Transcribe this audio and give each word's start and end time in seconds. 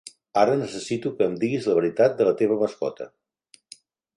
Ara 0.43 0.53
necessito 0.61 1.11
que 1.19 1.27
em 1.31 1.35
diguis 1.43 1.67
la 1.71 1.75
veritat 1.81 2.17
de 2.23 2.27
la 2.31 2.33
teva 2.43 2.59
mascota. 2.63 3.11